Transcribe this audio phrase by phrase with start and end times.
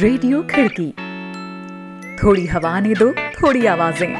[0.00, 0.86] Radio खिड़की।
[2.16, 4.14] थोड़ी हवा ने दो, थोड़ी आवाज़ें।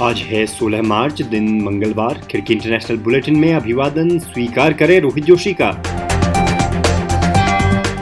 [0.00, 5.54] आज है 16 मार्च, दिन मंगलवार। खिड़की इंटरनेशनल बुलेटिन में अभिवादन, स्वीकार करें रोहित जोशी
[5.60, 5.70] का।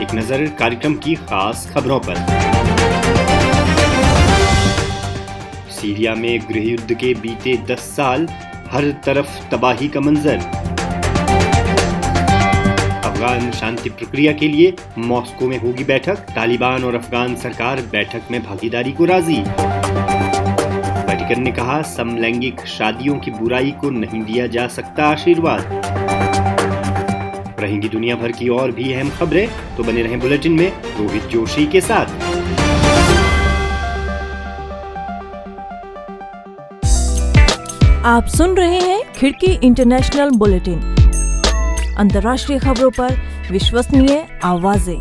[0.03, 2.25] एक नज़र कार्यक्रम की खास खबरों पर।
[5.71, 8.27] सीरिया में गृह युद्ध के बीते 10 साल
[8.73, 10.37] हर तरफ़ तबाही का मंजर।
[13.05, 18.41] अफगान शांति प्रक्रिया के लिए मॉस्को में होगी बैठक। तालिबान और अफगान सरकार बैठक में
[18.43, 19.39] भागीदारी को राज़ी।
[21.03, 25.81] वाटिकन ने कहा, समलैंगिक शादियों की बुराई को नहीं दिया जा सकता आशीर्वाद।
[27.59, 30.67] रहेंगी दुनिया भर की और भी अहम खबरें तो बने रहें बुलेटिन में
[30.99, 32.22] रोहित जोशी के साथ।
[38.05, 40.79] आप सुन रहे हैं खिड़की इंटरनेशनल बुलेटिन।
[41.97, 43.15] अंतर्राष्ट्रीय खबरों पर
[43.51, 44.97] विश्वसनीय आवाज़ें।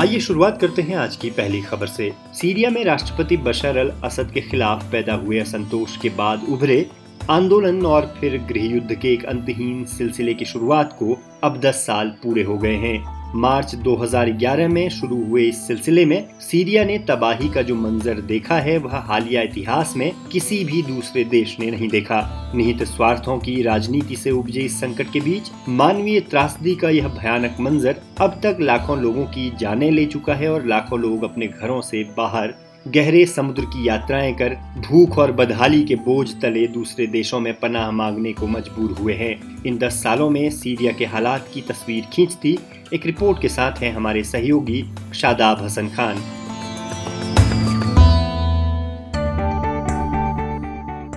[0.00, 4.30] आइए शुरुआत करते हैं आज की पहली खबर से। सीरिया में राष्ट्रपति बशर अल असद
[4.30, 6.86] के खिलाफ पैदा हुए असंतोष के बाद उभरे
[7.30, 12.08] आंदोलन और फिर गृह युद्ध के एक अंतहीन सिलसिले की शुरुआत को अब 10 साल
[12.08, 17.48] पूरे हो गए हैं। मार्च 2011 में शुरू हुए इस सिलसिले में सीरिया ने तबाही
[17.48, 21.88] का जो मंजर देखा है, वह हालिया इतिहास में किसी भी दूसरे देश ने नहीं
[21.88, 22.20] देखा।
[22.54, 27.56] निहित स्वार्थों की राजनीति से उपजे इस संकट के बीच मानवीय त्रासदी का यह भयानक
[27.60, 31.80] मंजर अब तक लाखों लोगों की जाने ले चुका है और लाखों लोग अपने घरों
[31.80, 32.54] से बाहर
[32.88, 34.54] गहरे समुद्र की यात्राएँ कर,
[34.88, 39.62] भूख और बदहाली के बोझ तले दूसरे देशों में पनाह मांगने को मजबूर हुए हैं।
[39.64, 42.58] इन दस सालों में सीरिया के हालात की तस्वीर खींचती
[42.94, 46.16] एक रिपोर्ट के साथ हैं हमारे सहयोगी शादाब हसन खान।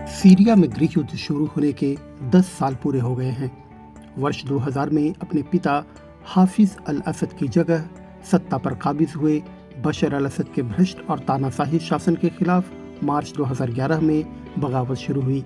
[0.08, 3.52] सीरिया में गृह युद्ध शुरू होने के 10 साल पूरे हो गए हैं।
[4.18, 5.84] वर्ष 2000 में अपने पिता
[6.26, 7.89] हाफिज अल असद की जगह
[8.32, 9.42] सत्ता पर काबिज हुए।
[9.87, 12.71] बशर अल असद के भ्रष्ट और तानाशाही शासन के खिलाफ
[13.03, 14.23] मार्च 2011 में
[14.59, 15.43] बगावत शुरू हुई।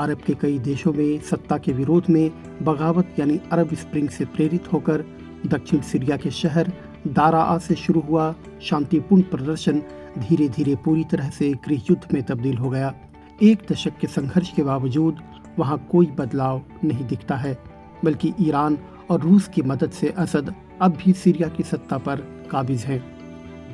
[0.00, 2.30] अरब के कई देशों में सत्ता के विरोध में
[2.62, 5.04] बगावत यानी अरब स्प्रिंग से प्रेरित होकर
[5.46, 6.72] दक्षिण सीरिया के शहर
[7.08, 9.82] दारा से शुरू हुआ शांतिपूर्ण प्रदर्शन
[10.18, 12.94] धीरे धीरे पूरी तरह से गृह युद्ध में तब्दील हो गया।
[13.42, 15.20] एक दशक के संघर्ष के बावजूद
[15.58, 17.56] वहाँ कोई बदलाव नहीं दिखता है,
[18.04, 18.78] बल्कि ईरान
[19.10, 23.19] और रूस की मदद से असद अब भी सीरिया की सत्ता पर काबिज है।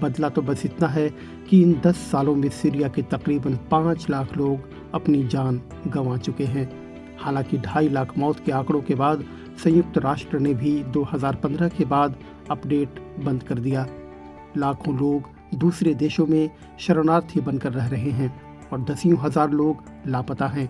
[0.02, 1.08] बदला तो बस इतना है
[1.48, 6.44] कि इन दस सालों में सीरिया के तकरीबन पाँच लाख लोग अपनी जान गंवा चुके
[6.44, 6.68] हैं।
[7.20, 9.24] हालाँकि ढाई लाख मौत के आंकड़ों के बाद
[9.64, 12.16] संयुक्त राष्ट्र ने भी 2015 के बाद
[12.50, 13.86] अपडेट बंद कर दिया।
[14.56, 18.32] लाखों लोग दूसरे देशों में शरणार्थी बनकर रह रहे हैं
[18.72, 20.68] और दसियों हज़ार लोग लापता हैं।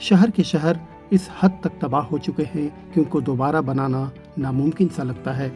[0.00, 0.80] शहर के शहर
[1.12, 5.48] इस हद तक तबाह हो चुके हैं कि उनको दोबारा बनाना नामुमकिन सा लगता है।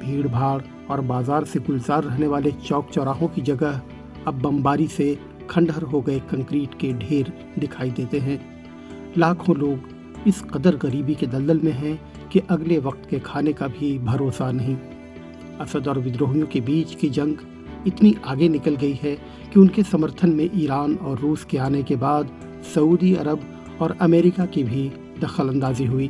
[0.00, 3.80] भीड़ भाड़ और बाज़ार से गुलजार रहने वाले चौक चौराहों की जगह
[4.26, 5.18] अब बमबारी से
[5.50, 8.38] खंडहर हो गए कंक्रीट के ढेर दिखाई देते हैं।
[9.18, 11.98] लाखों लोग इस कदर गरीबी के दलदल में हैं
[12.32, 14.76] कि अगले वक्त के खाने का भी भरोसा नहीं।
[15.60, 17.36] असद और विद्रोहियों के बीच की जंग
[17.86, 19.14] इतनी आगे निकल गई है
[19.52, 22.30] कि उनके समर्थन में ईरान और रूस के आने के बाद
[22.74, 23.44] सऊदी अरब
[23.82, 24.88] और अमेरिका की भी
[25.20, 26.08] दखल अंदाजी हुई।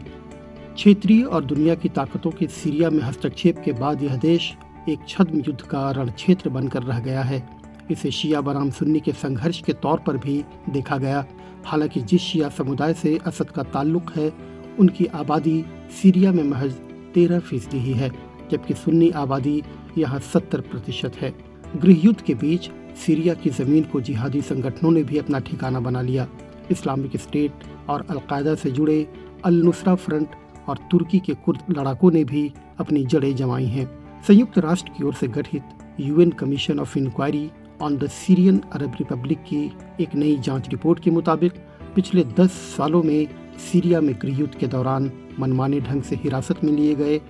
[0.75, 4.55] क्षेत्रीय और दुनिया की ताकतों के सीरिया में हस्तक्षेप के बाद यह देश
[4.89, 7.49] एक छद्म युद्ध का रण क्षेत्र बनकर रह गया है।
[7.91, 11.27] इसे शिया बनाम सुन्नी के संघर्ष के तौर पर भी देखा गया।
[11.65, 14.33] हालाँकि जिस शिया समुदाय से असद का ताल्लुक है,
[14.79, 15.65] उनकी आबादी
[16.03, 16.73] सीरिया में महज
[17.15, 18.11] तेरह फ़ीसदी ही है,
[18.51, 19.63] जबकि सुन्नी आबादी
[19.99, 21.35] यहाँ सत्तर प्रतिशत है।
[21.77, 22.71] गृह युद्ध के बीच
[23.07, 26.29] सीरिया की ज़मीन को जिहादी संगठनों ने भी अपना ठिकाना बना लिया।
[26.71, 27.53] इस्लामिक स्टेट
[27.89, 29.09] और अलकायदा से जुड़े
[29.45, 30.29] अल नुसरा फ्रंट
[30.69, 35.15] और तुर्की के कुर्द लड़ाकों ने भी अपनी जड़ें जमाई हैं। संयुक्त राष्ट्र की ओर
[35.15, 37.51] से गठित UN commission of inquiry
[37.83, 39.61] on the Syrian Arab Republic की
[40.01, 41.53] एक नई जाँच रिपोर्ट के मुताबिक,
[41.95, 43.29] पिछले 10 सालों में
[43.71, 45.11] सीरिया में गृह युद्ध के दौरान
[45.41, 47.21] मनमाने ढंग से हिरासत में लिए गए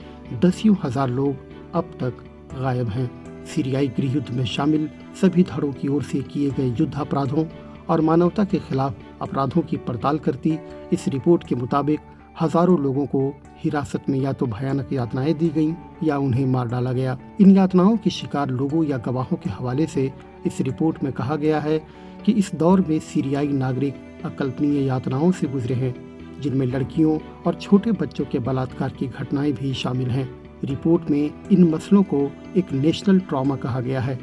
[0.43, 2.25] दसियों हज़ार लोग अब तक
[2.55, 3.11] गायब हैं।
[3.47, 4.89] सीरियाई गृह युद्ध में शामिल
[5.21, 7.45] सभी धड़ों की ओर से किए गए युद्ध अपराधों
[7.89, 10.59] और मानवता के खिलाफ अपराधों की पड़ताल करती
[10.93, 12.01] इस रिपोर्ट के मुताबिक
[12.41, 13.21] हज़ारों लोगों को
[13.59, 17.97] हिरासत में या तो भयानक यातनाएँ दी गईं या उन्हें मार डाला गया। इन यातनाओं
[17.97, 20.11] के शिकार लोगों या गवाहों के हवाले से
[20.47, 21.79] इस रिपोर्ट में कहा गया है
[22.27, 25.95] कि इस दौर में सीरियाई नागरिक अकल्पनीय यातनाओं से गुजरे हैं,
[26.41, 30.29] जिनमें लड़कियों और छोटे बच्चों के बलात्कार की घटनाएँ भी शामिल हैं।
[30.65, 34.19] रिपोर्ट में इन मसलों को एक नेशनल ट्रॉमा कहा गया है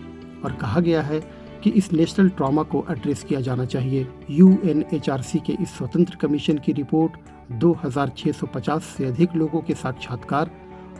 [0.45, 1.19] और कहा गया है
[1.63, 6.71] कि इस नेशनल ट्रॉमा को एड्रेस किया जाना चाहिए। यूएनएचआरसी के इस स्वतंत्र कमीशन की
[6.71, 7.17] रिपोर्ट
[7.61, 10.51] 2650 से अधिक लोगों के साक्षात्कार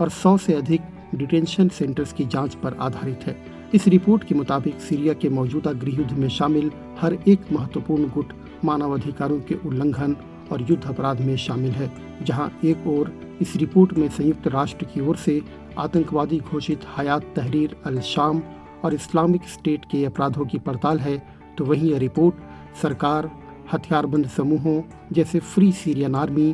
[0.02, 0.82] और 100 से अधिक
[1.16, 3.36] डिटेंशन सेंटर्स की जाँच पर आधारित है।
[3.74, 8.34] इस रिपोर्ट के मुताबिक सीरिया के मौजूदा गृह युद्ध में शामिल हर एक महत्वपूर्ण गुट
[8.66, 10.16] मानवाधिकारों के उल्लंघन
[10.52, 11.92] और युद्ध अपराध में शामिल है,
[12.24, 15.42] जहाँ एक ओर इस रिपोर्ट में संयुक्त राष्ट्र की ओर से
[15.80, 18.42] आतंकवादी घोषित हयात तहरीर अल शाम
[18.84, 21.18] और इस्लामिक स्टेट के अपराधों की पड़ताल है
[21.58, 22.36] तो वहीं यह रिपोर्ट
[22.82, 23.30] सरकार,
[23.74, 24.82] हथियारबंद समूहों
[25.12, 26.54] जैसे free Syrian army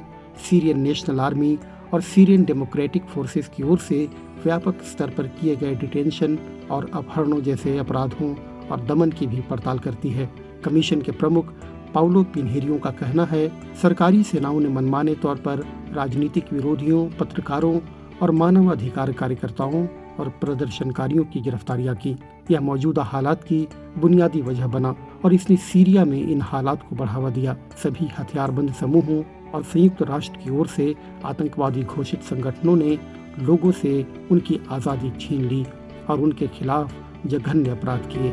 [0.50, 1.58] Syrian national army
[1.94, 4.08] और सीरियन डेमोक्रेटिक फोर्सेस की ओर से
[4.44, 6.38] व्यापक स्तर पर किए गए डिटेंशन
[6.72, 8.34] और अपहरणों जैसे अपराधों
[8.68, 10.30] और दमन की भी पड़ताल करती है।
[10.66, 11.54] कमीशन के प्रमुख
[11.94, 13.48] पाउलो पिन्हेरियो का कहना है,
[13.82, 15.64] सरकारी सेनाओं ने मनमाने तौर पर
[15.94, 17.80] राजनीतिक विरोधियों, पत्रकारों
[18.22, 19.86] और मानवाधिकार कार्यकर्ताओं
[20.20, 22.16] और प्रदर्शनकारियों की गिरफ्तारियाँ की।
[22.52, 23.68] यह मौजूदा हालात की
[23.98, 29.22] बुनियादी वजह बना और इसने सीरिया में इन हालात को बढ़ावा दिया। सभी हथियारबंद समूहों
[29.52, 30.94] और संयुक्त राष्ट्र की ओर से
[31.26, 32.98] आतंकवादी घोषित संगठनों ने
[33.40, 35.66] लोगों से उनकी आज़ादी छीन ली
[36.10, 36.94] और उनके खिलाफ
[37.26, 38.32] जघन्य अपराध किए।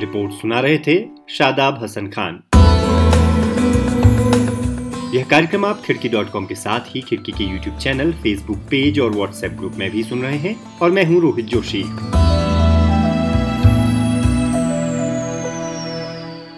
[0.00, 0.96] रिपोर्ट सुना रहे थे
[1.30, 2.42] शादाब हसन खान।
[5.14, 8.98] यह कार्यक्रम आप खिड़की डॉट कॉम के साथ ही खिड़की के यूट्यूब चैनल फेसबुक पेज
[9.00, 11.82] और व्हाट्सएप ग्रुप में भी सुन रहे हैं और मैं हूँ रोहित जोशी।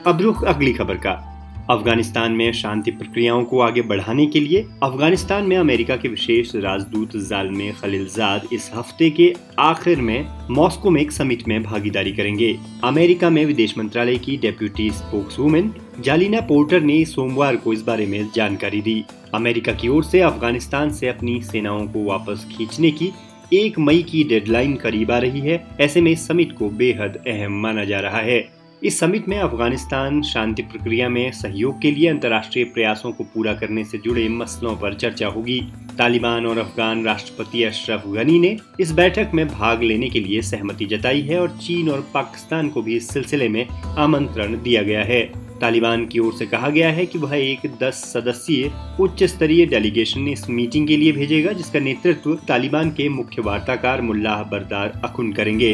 [0.06, 1.22] अब रुख अगली खबर का।
[1.70, 7.16] अफ़गानिस्तान में शांति प्रक्रियाओं को आगे बढ़ाने के लिए अफ़गानिस्तान में अमेरिका के विशेष राजदूत
[7.28, 13.30] जालमे खलीलजाद इस हफ़्ते के आखिर में मॉस्को में एक समिट में भागीदारी करेंगे। अमेरिका
[13.30, 18.80] में विदेश मंत्रालय की डेप्यूटी स्पोक्सवुमेन जालिना पोर्टर ने सोमवार को इस बारे में जानकारी
[18.80, 19.04] दी।
[19.34, 23.12] अमेरिका की ओर से अफ़गानिस्तान से अपनी सेनाओं को वापस खींचने की
[23.52, 27.84] एक मई की डेडलाइन करीब आ रही है, ऐसे में समिट को बेहद अहम माना
[27.84, 28.48] जा रहा है।
[28.82, 33.84] इस समिट में अफ़गानिस्तान शांति प्रक्रिया में सहयोग के लिए अंतर्राष्ट्रीय प्रयासों को पूरा करने
[33.84, 35.60] से जुड़े मसलों पर चर्चा होगी।
[35.98, 40.86] तालिबान और अफगान राष्ट्रपति अशरफ गनी ने इस बैठक में भाग लेने के लिए सहमति
[40.86, 43.66] जताई है और चीन और पाकिस्तान को भी इस सिलसिले में
[43.98, 47.94] आमंत्रण दिया गया है। तालिबान की ओर से कहा गया है कि वह एक 10
[48.14, 48.70] सदस्यीय
[49.00, 54.42] उच्च स्तरीय डेलीगेशन इस मीटिंग के लिए भेजेगा, जिसका नेतृत्व तालिबान के मुख्य वार्ताकार मुल्लाह
[54.42, 55.70] बरदार अखुन करेंगे।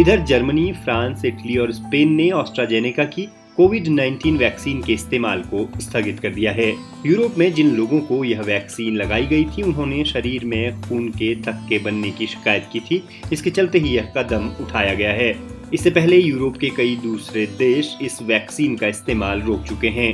[0.00, 5.68] इधर जर्मनी, फ्रांस, इटली और स्पेन ने ऑस्ट्राजेनेका की कोविड 19 वैक्सीन के इस्तेमाल को
[5.80, 6.68] स्थगित कर दिया है।
[7.06, 11.34] यूरोप में जिन लोगों को यह वैक्सीन लगाई गई थी, उन्होंने शरीर में खून के
[11.36, 13.02] थक्के बनने की शिकायत की थी।
[13.32, 17.98] इसके चलते ही यह कदम उठाया गया है। इससे पहले यूरोप के कई दूसरे देश
[18.02, 20.12] इस वैक्सीन का इस्तेमाल रोक चुके हैं।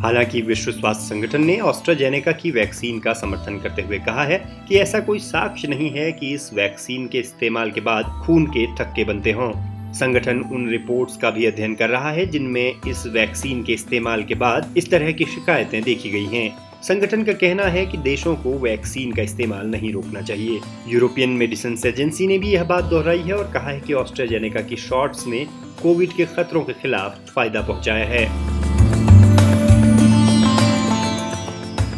[0.00, 4.38] हालाँकि विश्व स्वास्थ्य संगठन ने ऑस्ट्राजेनेका की वैक्सीन का समर्थन करते हुए कहा है
[4.68, 8.66] कि ऐसा कोई साक्ष्य नहीं है कि इस वैक्सीन के इस्तेमाल के बाद खून के
[8.76, 9.52] थक्के बनते हों।
[9.94, 14.34] संगठन उन रिपोर्ट्स का भी अध्ययन कर रहा है, जिनमें इस वैक्सीन के इस्तेमाल के
[14.34, 16.50] बाद इस तरह की शिकायतें देखी गई हैं।
[16.82, 21.76] संगठन का कहना है कि देशों को वैक्सीन का इस्तेमाल नहीं रोकना चाहिए। यूरोपियन मेडिसिन
[21.86, 25.46] एजेंसी ने भी यह बात दोहराई है और कहा है कि ऑस्ट्राजेनेका की शॉट्स ने
[25.82, 28.24] कोविड के खतरों के खिलाफ फ़ायदा पहुँचाया है।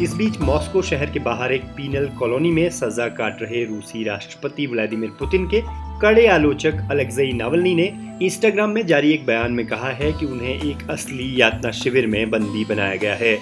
[0.03, 4.65] इस बीच मॉस्को शहर के बाहर एक पीनल कॉलोनी में सजा काट रहे रूसी राष्ट्रपति
[4.67, 5.61] व्लादिमीर पुतिन के
[6.01, 7.91] कड़े आलोचक अलेक्जई नावलनी ने
[8.25, 12.29] इंस्टाग्राम में जारी एक बयान में कहा है कि उन्हें एक असली यातना शिविर में
[12.29, 13.37] बंदी बनाया गया है।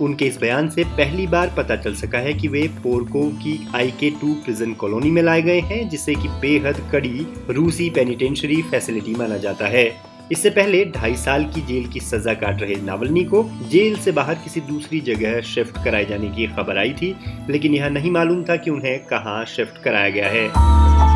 [0.00, 3.90] उनके इस बयान से पहली बार पता चल सका है कि वे पोर्को की आई
[3.90, 9.14] के टू प्रिजन कॉलोनी में लाए गए हैं, जिसे कि बेहद कड़ी रूसी पेनिटेंशरी फैसिलिटी
[9.14, 9.86] माना जाता है।
[10.32, 14.34] इससे पहले ढाई साल की जेल की सजा काट रहे नावलनी को जेल से बाहर
[14.34, 17.14] किसी दूसरी जगह शिफ्ट कराए जाने की खबर आई थी,
[17.50, 21.13] लेकिन यह नहीं मालूम था कि उन्हें कहाँ शिफ्ट कराया गया है।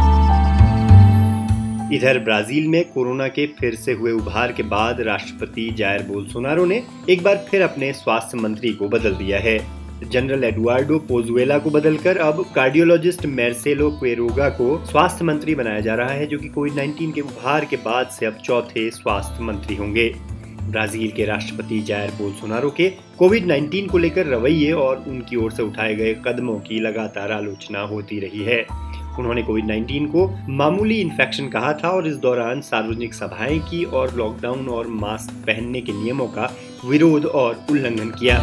[1.93, 6.83] इधर ब्राज़ील में कोरोना के फिर से हुए उभार के बाद राष्ट्रपति जायर बोलसोनारो ने
[7.11, 9.59] एक बार फिर अपने स्वास्थ्य मंत्री को बदल दिया है।
[10.11, 16.09] जनरल एडुआर्डो पोजुएला को बदलकर अब कार्डियोलॉजिस्ट मेरसेलो क्वेरोगा को स्वास्थ्य मंत्री बनाया जा रहा
[16.09, 20.13] है, जो कि कोविड 19 के उभार के बाद से अब चौथे स्वास्थ्य मंत्री होंगे।
[20.63, 25.63] ब्राज़ील के राष्ट्रपति जायर बोलसोनारो के कोविड 19 को लेकर रवैये और उनकी ओर से
[25.63, 28.88] उठाए गए कदमों की लगातार आलोचना होती रही है।
[29.19, 34.15] उन्होंने कोविड 19 को मामूली इन्फेक्शन कहा था और इस दौरान सार्वजनिक सभाएँ की और
[34.15, 36.51] लॉकडाउन और मास्क पहनने के नियमों का
[36.85, 38.39] विरोध और उल्लंघन किया।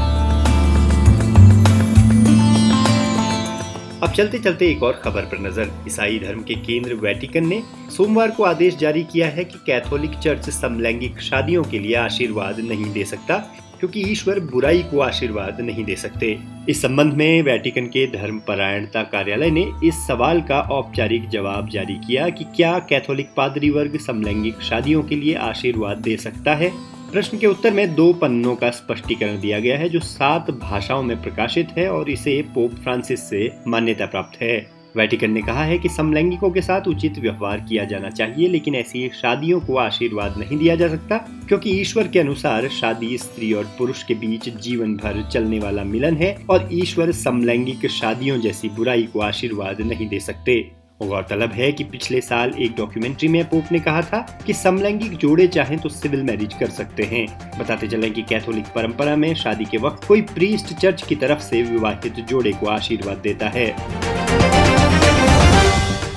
[4.04, 7.62] अब चलते चलते एक और खबर पर नज़र। ईसाई धर्म के केंद्र वेटिकन ने
[7.98, 12.92] सोमवार को आदेश जारी किया है कि कैथोलिक चर्च समलैंगिक शादियों के लिए आशीर्वाद नहीं
[12.94, 13.38] दे सकता।
[13.80, 16.38] क्योंकि ईश्वर बुराई को आशीर्वाद नहीं दे सकते।
[16.70, 21.96] इस संबंध में वेटिकन के धर्म परायणता कार्यालय ने इस सवाल का औपचारिक जवाब जारी
[21.96, 26.96] किया कि क्या कैथोलिक पादरी वर्ग समलैंगिक शादियों के लिए आशीर्वाद दे सकता है?
[27.12, 31.22] प्रश्न के उत्तर में दो पन्नों का स्पष्टीकरण दिया गया है, जो सात भाषाओं में
[31.22, 35.90] प्रकाशित है और इसे पोप फ्रांसिस से मान्यता प्राप्त है। वेटिकन ने कहा है कि
[35.90, 40.76] समलैंगिकों के साथ उचित व्यवहार किया जाना चाहिए, लेकिन ऐसी शादियों को आशीर्वाद नहीं दिया
[40.76, 45.60] जा सकता, क्योंकि ईश्वर के अनुसार शादी स्त्री और पुरुष के बीच जीवन भर चलने
[45.60, 50.60] वाला मिलन है और ईश्वर समलैंगिक शादियों जैसी बुराई को आशीर्वाद नहीं दे सकते।
[51.02, 55.48] गौरतलब है कि पिछले साल एक डॉक्यूमेंट्री में पोप ने कहा था कि समलैंगिक जोड़े
[55.48, 57.28] चाहें तो सिविल मैरिज कर सकते हैं।
[57.60, 61.62] बताते चलें कि कैथोलिक परंपरा में शादी के वक्त कोई प्रीस्ट चर्च की तरफ़ से
[61.64, 63.74] विवाहित जोड़े को आशीर्वाद देता है।